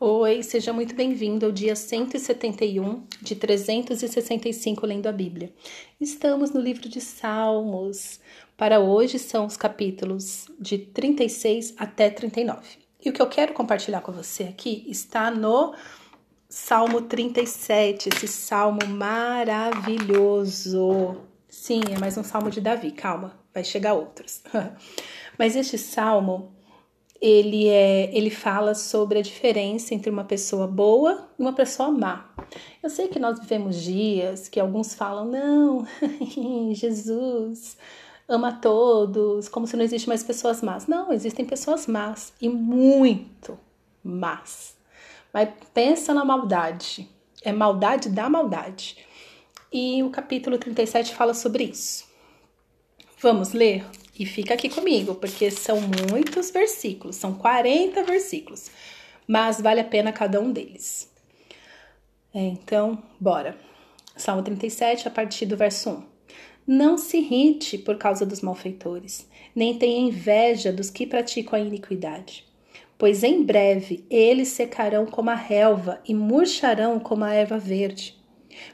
[0.00, 5.54] Oi, seja muito bem-vindo ao dia 171 de 365 lendo a Bíblia.
[6.00, 8.18] Estamos no livro de Salmos.
[8.56, 12.60] Para hoje são os capítulos de 36 até 39.
[13.04, 15.76] E o que eu quero compartilhar com você aqui está no
[16.48, 20.08] Salmo 37, esse salmo maravilhoso.
[21.48, 24.42] Sim, é mais um salmo de Davi, calma, vai chegar outros.
[25.38, 26.52] Mas este salmo
[27.20, 32.30] ele, é, ele fala sobre a diferença entre uma pessoa boa e uma pessoa má.
[32.82, 35.86] Eu sei que nós vivemos dias que alguns falam, não,
[36.74, 37.76] Jesus
[38.28, 40.86] ama todos, como se não existe mais pessoas más.
[40.86, 43.58] Não, existem pessoas más e muito
[44.02, 44.74] más.
[45.32, 47.08] Mas pensa na maldade,
[47.42, 48.96] é maldade da maldade.
[49.72, 52.04] E o capítulo 37 fala sobre isso.
[53.20, 53.84] Vamos ler?
[54.16, 58.70] E fica aqui comigo, porque são muitos versículos, são 40 versículos,
[59.26, 61.12] mas vale a pena cada um deles.
[62.32, 63.56] É, então, bora.
[64.16, 66.02] Salmo 37, a partir do verso 1.
[66.66, 72.44] Não se irrite por causa dos malfeitores, nem tenha inveja dos que praticam a iniquidade,
[72.96, 78.16] pois em breve eles secarão como a relva e murcharão como a erva verde.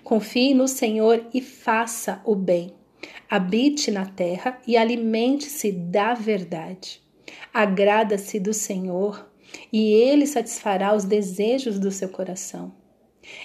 [0.04, 2.79] Confie no Senhor e faça o bem
[3.28, 7.00] Habite na terra e alimente-se da verdade.
[7.54, 9.30] Agrada-se do Senhor
[9.72, 12.74] e ele satisfará os desejos do seu coração.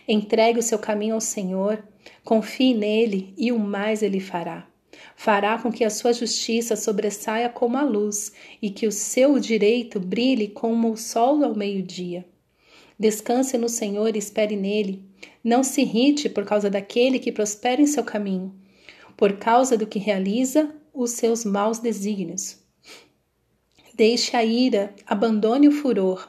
[0.08, 1.84] Entregue o seu caminho ao Senhor,
[2.24, 4.68] confie nele e o mais ele fará.
[5.16, 10.00] Fará com que a sua justiça sobressaia como a luz e que o seu direito
[10.00, 12.26] brilhe como o sol ao meio-dia.
[12.98, 15.04] Descanse no Senhor e espere nele.
[15.44, 18.65] Não se irrite por causa daquele que prospera em seu caminho
[19.18, 22.58] por causa do que realiza os seus maus desígnios.
[23.94, 26.28] Deixe a ira, abandone o furor,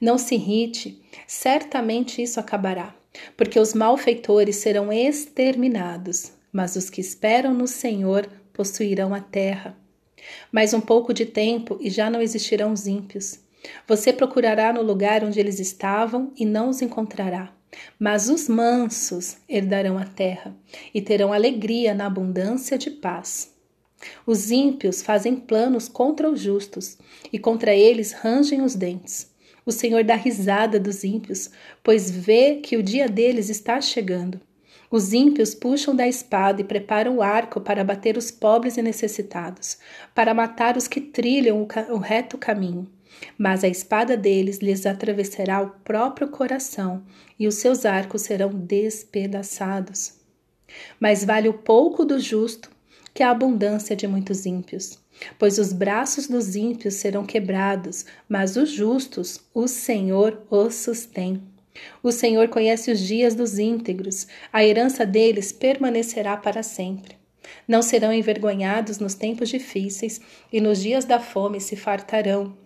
[0.00, 2.94] não se irrite, certamente isso acabará,
[3.36, 9.76] porque os malfeitores serão exterminados, mas os que esperam no Senhor possuirão a terra.
[10.50, 13.40] Mais um pouco de tempo e já não existirão os ímpios.
[13.86, 17.52] Você procurará no lugar onde eles estavam e não os encontrará.
[17.98, 20.54] Mas os mansos herdarão a terra
[20.92, 23.52] e terão alegria na abundância de paz.
[24.26, 26.98] Os ímpios fazem planos contra os justos
[27.32, 29.32] e contra eles rangem os dentes.
[29.66, 31.50] O Senhor dá risada dos ímpios,
[31.82, 34.40] pois vê que o dia deles está chegando.
[34.90, 39.78] Os ímpios puxam da espada e preparam o arco para bater os pobres e necessitados,
[40.14, 42.86] para matar os que trilham o, reto caminho.
[43.36, 47.02] Mas a espada deles lhes atravessará o próprio coração,
[47.38, 50.14] e os seus arcos serão despedaçados.
[50.98, 52.70] Mais vale o pouco do justo
[53.12, 54.98] que a abundância de muitos ímpios.
[55.38, 61.40] Pois os braços dos ímpios serão quebrados, mas os justos, o Senhor os sustém.
[62.02, 67.16] O Senhor conhece os dias dos íntegros, a herança deles permanecerá para sempre.
[67.66, 70.20] Não serão envergonhados nos tempos difíceis,
[70.52, 72.56] e nos dias da fome se fartarão.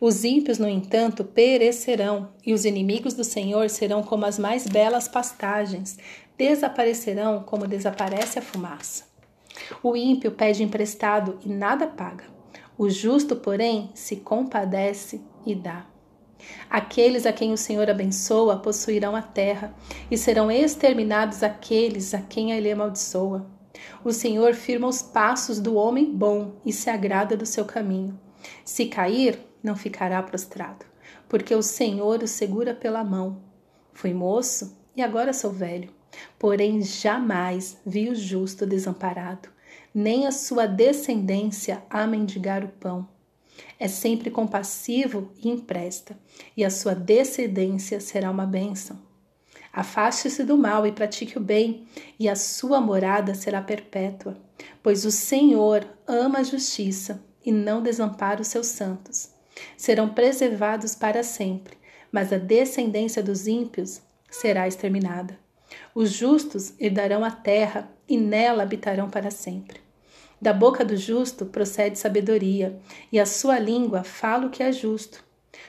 [0.00, 5.08] Os ímpios, no entanto, perecerão, e os inimigos do Senhor serão como as mais belas
[5.08, 5.98] pastagens,
[6.36, 9.04] desaparecerão como desaparece a fumaça.
[9.82, 12.24] O ímpio pede emprestado e nada paga.
[12.76, 15.86] O justo, porém, se compadece e dá.
[16.68, 19.74] Aqueles a quem o Senhor abençoa possuirão a terra,
[20.10, 23.46] e serão exterminados aqueles a quem ele amaldiçoa.
[24.04, 28.18] O Senhor firma os passos do homem bom e se agrada do seu caminho.
[28.64, 30.84] Se cair, não ficará prostrado,
[31.28, 33.40] porque o Senhor o segura pela mão.
[33.92, 35.90] Fui moço e agora sou velho,
[36.38, 39.48] porém jamais vi o justo desamparado,
[39.94, 43.08] nem a sua descendência a mendigar o pão.
[43.78, 46.18] É sempre compassivo e empresta,
[46.56, 48.98] e a sua descendência será uma bênção.
[49.72, 51.86] Afaste-se do mal e pratique o bem,
[52.18, 54.36] e a sua morada será perpétua,
[54.82, 59.31] pois o Senhor ama a justiça e não desampara os seus santos
[59.76, 61.76] serão preservados para sempre,
[62.10, 64.00] mas a descendência dos ímpios
[64.30, 65.38] será exterminada.
[65.94, 69.80] Os justos herdarão a terra e nela habitarão para sempre.
[70.40, 72.78] Da boca do justo procede sabedoria,
[73.10, 75.24] e a sua língua fala o que é justo.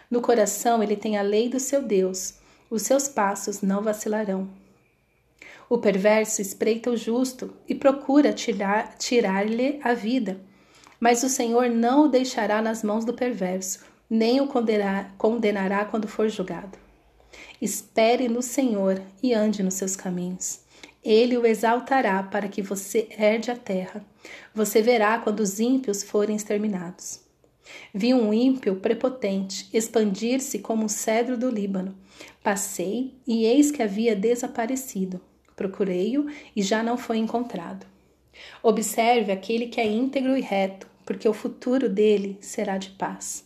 [0.10, 2.36] No coração ele tem a lei do seu Deus,
[2.69, 4.50] os seus passos não vacilarão.
[5.69, 9.46] O perverso espreita o justo e procura tirar-lhe tirar
[9.84, 10.40] a vida
[11.04, 16.30] mas o Senhor não o deixará nas mãos do perverso, nem o condenará, quando for
[16.30, 16.78] julgado.
[17.62, 20.62] Espere no Senhor e ande nos seus caminhos.
[21.04, 24.02] Ele o exaltará para que você herde a terra.
[24.56, 27.20] Você verá quando os ímpios forem exterminados.
[27.94, 31.94] Vi um ímpio prepotente expandir-se como um cedro do Líbano.
[32.42, 35.20] Passei e eis que havia desaparecido.
[35.54, 37.86] Procurei-o e já não foi encontrado.
[38.64, 43.46] Observe aquele que é íntegro e reto, porque o futuro dele será de paz.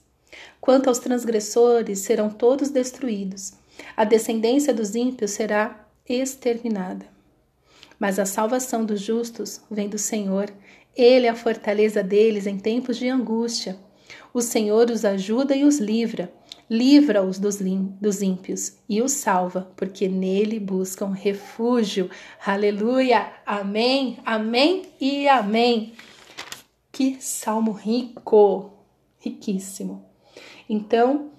[0.59, 3.53] Quanto aos transgressores, serão todos destruídos.
[3.95, 7.05] A descendência dos ímpios será exterminada.
[7.99, 10.51] Mas a salvação dos justos vem do Senhor.
[10.95, 13.77] Ele é a fortaleza deles em tempos de angústia.
[14.33, 16.31] O Senhor os ajuda e os livra.
[16.69, 22.09] Livra-os dos, ímpios e os salva, porque nele buscam refúgio.
[22.45, 23.31] Aleluia!
[23.45, 25.93] Amém, amém e amém.
[26.97, 28.73] Que salmo rico,
[29.19, 30.03] riquíssimo.
[30.67, 31.29] Então,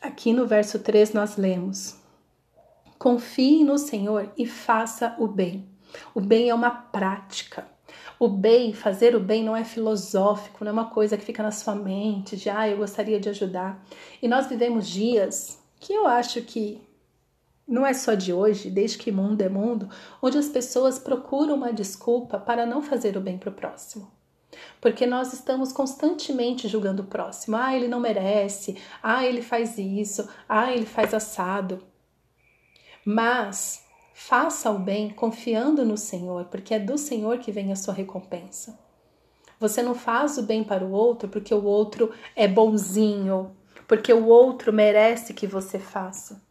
[0.00, 1.96] aqui no verso 3 nós lemos:
[2.96, 5.68] Confie no Senhor e faça o bem.
[6.14, 7.66] O bem é uma prática.
[8.16, 11.50] O bem, fazer o bem não é filosófico, não é uma coisa que fica na
[11.50, 13.84] sua mente, de ah, eu gostaria de ajudar.
[14.22, 16.80] E nós vivemos dias que eu acho que
[17.66, 19.88] não é só de hoje, desde que mundo é mundo,
[20.22, 24.19] onde as pessoas procuram uma desculpa para não fazer o bem para o próximo.
[24.80, 27.56] Porque nós estamos constantemente julgando o próximo.
[27.56, 28.76] Ah, ele não merece.
[29.02, 30.28] Ah, ele faz isso.
[30.48, 31.82] Ah, ele faz assado.
[33.04, 37.94] Mas faça o bem confiando no Senhor, porque é do Senhor que vem a sua
[37.94, 38.78] recompensa.
[39.58, 43.56] Você não faz o bem para o outro porque o outro é bonzinho,
[43.88, 46.42] porque o outro merece que você faça.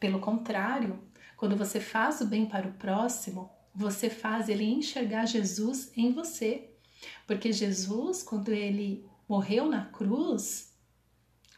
[0.00, 0.98] Pelo contrário,
[1.36, 6.69] quando você faz o bem para o próximo, você faz ele enxergar Jesus em você.
[7.26, 10.70] Porque Jesus, quando ele morreu na cruz,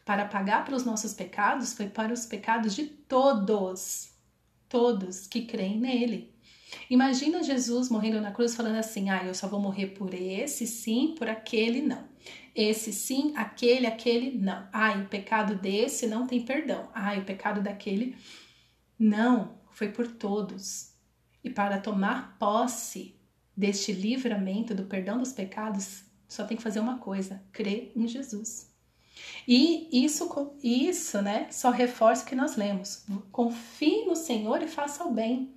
[0.05, 4.13] para pagar pelos nossos pecados, foi para os pecados de todos,
[4.67, 6.33] todos que creem nele.
[6.89, 11.15] Imagina Jesus morrendo na cruz falando assim: ah, eu só vou morrer por esse sim,
[11.17, 12.07] por aquele não.
[12.55, 14.67] Esse sim, aquele, aquele não.
[14.71, 16.89] Ai, o pecado desse não tem perdão.
[16.93, 18.15] Ai, o pecado daquele.
[18.97, 20.93] Não, foi por todos.
[21.43, 23.15] E para tomar posse
[23.55, 28.71] deste livramento, do perdão dos pecados, só tem que fazer uma coisa: crer em Jesus.
[29.47, 33.05] E isso, isso, né, só reforça o que nós lemos.
[33.31, 35.53] Confie no Senhor e faça o bem.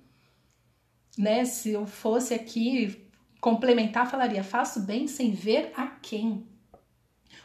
[1.17, 1.45] Né?
[1.45, 3.07] Se eu fosse aqui
[3.41, 6.45] complementar, falaria: faça o bem sem ver a quem.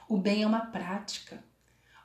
[0.08, 1.42] O bem é uma prática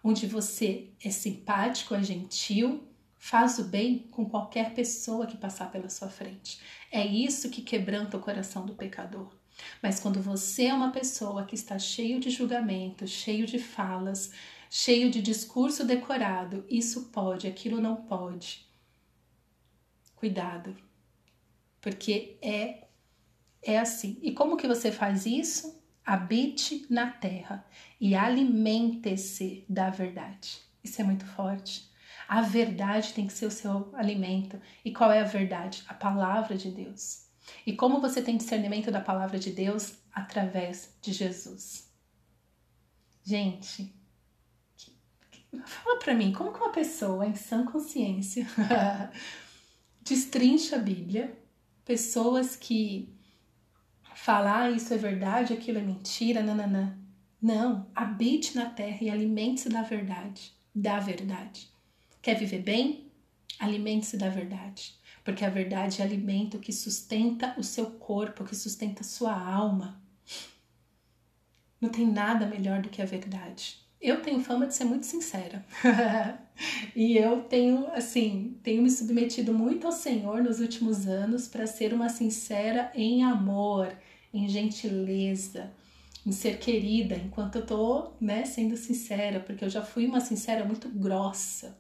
[0.03, 5.89] onde você é simpático, é gentil, faz o bem com qualquer pessoa que passar pela
[5.89, 6.59] sua frente.
[6.91, 9.33] É isso que quebranta o coração do pecador.
[9.81, 14.31] Mas quando você é uma pessoa que está cheio de julgamento, cheio de falas,
[14.69, 18.67] cheio de discurso decorado, isso pode, aquilo não pode.
[20.15, 20.75] Cuidado.
[21.81, 22.87] Porque é
[23.61, 24.17] é assim.
[24.21, 25.81] E como que você faz isso?
[26.05, 27.65] Habite na terra
[27.99, 30.59] e alimente-se da verdade.
[30.83, 31.86] Isso é muito forte.
[32.27, 34.59] A verdade tem que ser o seu alimento.
[34.83, 35.83] E qual é a verdade?
[35.88, 37.27] A palavra de Deus.
[37.65, 39.95] E como você tem discernimento da palavra de Deus?
[40.12, 41.89] Através de Jesus.
[43.24, 43.94] Gente,
[45.65, 48.47] fala para mim, como que uma pessoa em sã consciência
[50.01, 51.38] destrincha a Bíblia?
[51.85, 53.13] Pessoas que
[54.15, 56.97] falam, ah, isso é verdade, aquilo é mentira, nananã.
[57.41, 61.71] Não, habite na terra e alimente-se da verdade, da verdade.
[62.27, 63.09] Quer viver bem?
[63.57, 68.99] Alimente-se da verdade, porque a verdade é alimento que sustenta o seu corpo, que sustenta
[68.99, 70.04] a sua alma.
[71.80, 73.78] Não tem nada melhor do que a verdade.
[74.01, 75.66] Eu tenho fama de ser muito sincera.
[76.94, 81.94] e eu tenho, assim, tenho me submetido muito ao Senhor nos últimos anos para ser
[81.94, 83.90] uma sincera em amor,
[84.33, 85.71] em gentileza,
[86.25, 90.66] em ser querida, enquanto eu tô, né, sendo sincera, porque eu já fui uma sincera
[90.66, 91.80] muito grossa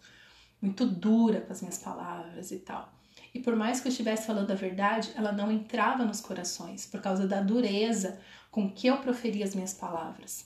[0.61, 2.93] muito dura com as minhas palavras e tal.
[3.33, 7.01] E por mais que eu estivesse falando a verdade, ela não entrava nos corações por
[7.01, 10.45] causa da dureza com que eu proferia as minhas palavras.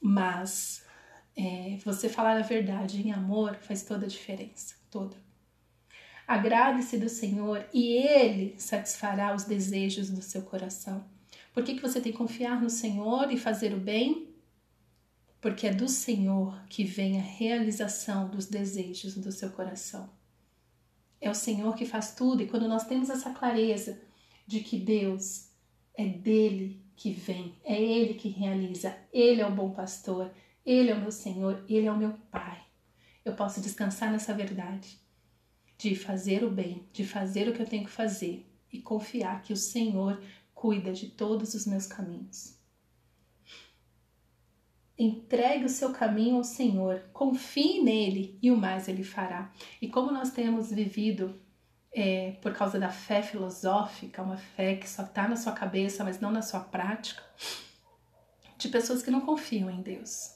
[0.00, 0.84] Mas
[1.36, 5.16] é, você falar a verdade em amor faz toda a diferença, toda.
[6.26, 11.04] Agrade-se do Senhor e Ele satisfará os desejos do seu coração.
[11.52, 14.34] Por que, que você tem que confiar no Senhor e fazer o bem?
[15.40, 20.08] Porque é do Senhor que vem a realização dos desejos do seu coração.
[21.20, 24.00] É o Senhor que faz tudo, e quando nós temos essa clareza
[24.46, 25.48] de que Deus
[25.94, 30.30] é dele que vem, é ele que realiza, ele é o bom pastor,
[30.64, 32.62] ele é o meu Senhor, ele é o meu Pai.
[33.24, 34.98] Eu posso descansar nessa verdade
[35.78, 39.52] de fazer o bem, de fazer o que eu tenho que fazer e confiar que
[39.52, 40.22] o Senhor
[40.54, 42.55] cuida de todos os meus caminhos.
[44.98, 49.52] Entregue o seu caminho ao Senhor, confie nele e o mais ele fará.
[49.80, 51.38] E como nós temos vivido
[51.92, 56.20] é, por causa da fé filosófica, uma fé que só está na sua cabeça, mas
[56.20, 57.22] não na sua prática,
[58.56, 60.34] de pessoas que não confiam em Deus.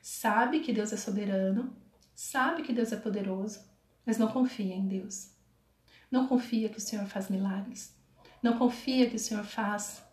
[0.00, 1.76] Sabe que Deus é soberano,
[2.14, 3.60] sabe que Deus é poderoso,
[4.04, 5.32] mas não confia em Deus.
[6.08, 7.92] Não confia que o Senhor faz milagres.
[8.40, 10.05] Não confia que o Senhor faz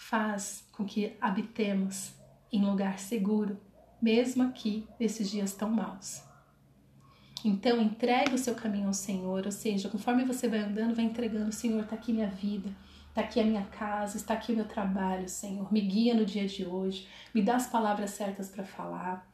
[0.00, 2.14] faz com que habitemos
[2.50, 3.60] em lugar seguro,
[4.00, 6.22] mesmo aqui nesses dias tão maus.
[7.44, 11.52] Então entregue o seu caminho ao Senhor, ou seja, conforme você vai andando, vai entregando,
[11.52, 12.74] Senhor, está aqui minha vida,
[13.10, 15.70] está aqui a minha casa, está aqui o meu trabalho, Senhor.
[15.70, 19.30] Me guia no dia de hoje, me dá as palavras certas para falar.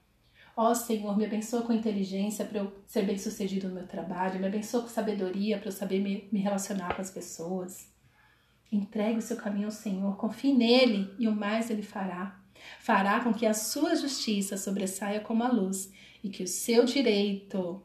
[0.57, 4.41] Ó oh, Senhor, me abençoa com inteligência para eu ser bem sucedido no meu trabalho,
[4.41, 7.96] me abençoa com sabedoria para eu saber me, me relacionar com as pessoas.
[8.71, 12.41] Entregue o seu caminho ao Senhor, confie nele e o mais ele fará.
[12.81, 15.93] Fará com que a sua justiça sobressaia como a luz
[16.23, 17.83] e que o seu direito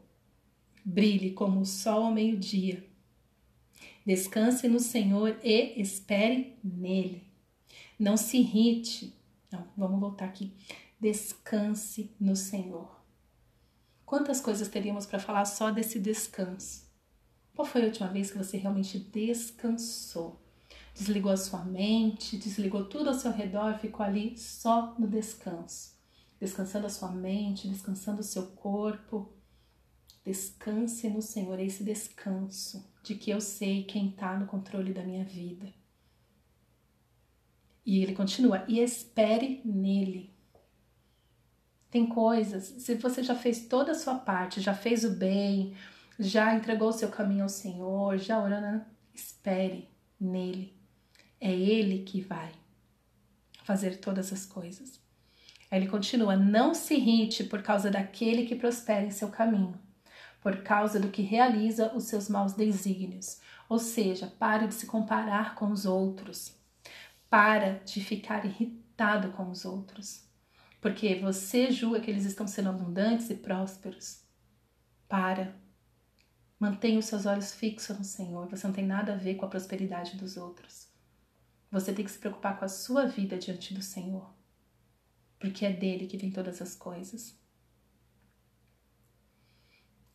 [0.84, 2.84] brilhe como o sol ao meio-dia.
[4.04, 7.22] Descanse no Senhor e espere nele.
[7.98, 9.14] Não se irrite.
[9.50, 10.52] Não, vamos voltar aqui.
[10.98, 13.00] Descanse no Senhor.
[14.04, 16.90] Quantas coisas teríamos para falar só desse descanso?
[17.54, 20.41] Qual foi a última vez que você realmente descansou?
[20.94, 25.92] Desligou a sua mente, desligou tudo ao seu redor e ficou ali só no descanso.
[26.38, 29.32] Descansando a sua mente, descansando o seu corpo.
[30.24, 35.02] Descanse no Senhor, é esse descanso de que eu sei quem está no controle da
[35.02, 35.72] minha vida.
[37.84, 40.32] E ele continua, e espere nele.
[41.90, 45.74] Tem coisas, se você já fez toda a sua parte, já fez o bem,
[46.18, 50.81] já entregou o seu caminho ao Senhor, já orando, espere nele.
[51.44, 52.52] É Ele que vai
[53.64, 55.00] fazer todas as coisas.
[55.72, 59.74] Ele continua: Não se irrite por causa daquele que prospera em seu caminho,
[60.40, 63.40] por causa do que realiza os seus maus desígnios.
[63.68, 66.54] Ou seja, pare de se comparar com os outros.
[67.28, 70.22] Para de ficar irritado com os outros.
[70.80, 74.22] Porque você julga que eles estão sendo abundantes e prósperos.
[75.08, 75.56] Para.
[76.60, 78.46] Mantenha os seus olhos fixos no Senhor.
[78.48, 80.91] Você não tem nada a ver com a prosperidade dos outros.
[81.72, 84.30] Você tem que se preocupar com a sua vida diante do Senhor,
[85.40, 87.34] porque é dele que vem todas as coisas.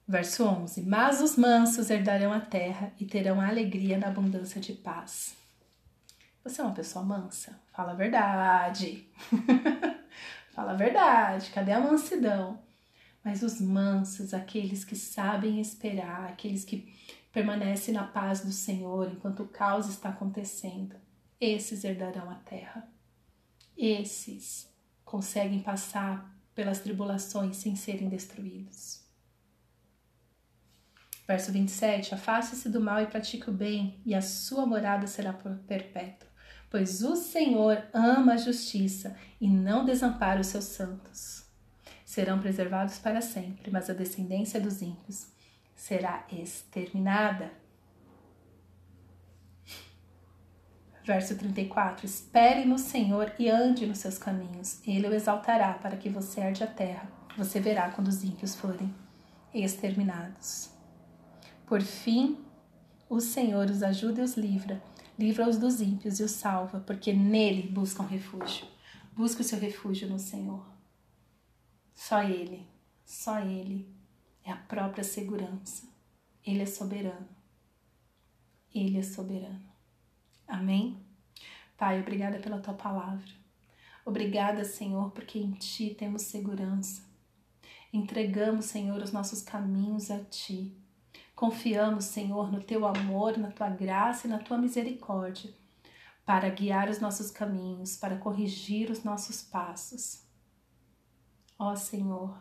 [0.07, 5.35] Verso 11: Mas os mansos herdarão a terra e terão alegria na abundância de paz.
[6.43, 7.59] Você é uma pessoa mansa?
[7.73, 9.07] Fala a verdade.
[10.53, 11.49] Fala a verdade.
[11.49, 12.59] Cadê a mansidão?
[13.23, 16.95] Mas os mansos, aqueles que sabem esperar, aqueles que
[17.33, 20.95] permanecem na paz do Senhor enquanto o caos está acontecendo,
[21.39, 22.87] esses herdarão a terra.
[23.77, 24.67] Esses
[25.05, 29.05] conseguem passar pelas tribulações sem serem destruídos.
[31.27, 36.27] Verso 27: Afaste-se do mal e pratique o bem, e a sua morada será perpétua.
[36.69, 41.45] Pois o Senhor ama a justiça e não desampara os seus santos.
[42.05, 45.27] Serão preservados para sempre, mas a descendência dos ímpios
[45.75, 47.51] será exterminada.
[51.07, 54.85] Verso 34: Espere no Senhor e ande nos seus caminhos.
[54.85, 57.09] Ele o exaltará para que você herde a terra.
[57.37, 58.93] Você verá quando os ímpios forem
[59.53, 60.69] exterminados.
[61.65, 62.37] Por fim,
[63.09, 64.83] o Senhor os ajuda e os livra.
[65.17, 68.67] Livra-os dos ímpios e os salva, porque nele buscam refúgio.
[69.13, 70.65] Busque o seu refúgio no Senhor.
[71.95, 72.67] Só Ele,
[73.05, 73.89] só Ele
[74.43, 75.87] é a própria segurança.
[76.45, 77.29] Ele é soberano.
[78.75, 79.76] Ele é soberano.
[80.47, 80.97] Amém?
[81.77, 83.29] Pai, obrigada pela tua palavra.
[84.05, 87.03] Obrigada, Senhor, porque em ti temos segurança.
[87.91, 90.75] Entregamos, Senhor, os nossos caminhos a ti.
[91.35, 95.53] Confiamos, Senhor, no teu amor, na tua graça e na tua misericórdia,
[96.25, 100.23] para guiar os nossos caminhos, para corrigir os nossos passos.
[101.59, 102.37] Ó Senhor,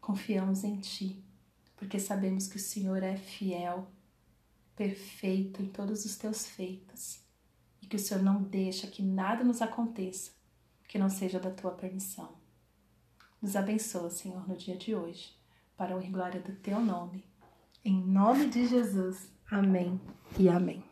[0.00, 1.24] confiamos em ti,
[1.76, 3.93] porque sabemos que o Senhor é fiel
[4.76, 7.20] perfeito em todos os teus feitos
[7.80, 10.32] e que o Senhor não deixa que nada nos aconteça
[10.86, 12.36] que não seja da tua permissão.
[13.42, 15.36] Nos abençoa, Senhor, no dia de hoje,
[15.76, 17.24] para a glória do teu nome.
[17.84, 19.28] Em nome de Jesus.
[19.50, 20.00] Amém
[20.38, 20.84] e amém.